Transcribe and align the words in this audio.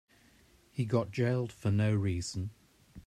He 0.71 0.83
got 0.85 1.11
jailed 1.11 1.51
for 1.51 1.69
no 1.69 1.93
reason. 1.93 2.49